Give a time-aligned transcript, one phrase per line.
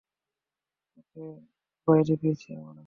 [0.97, 1.23] ওকে
[1.87, 2.79] বাইরে পেয়েছি আমরা।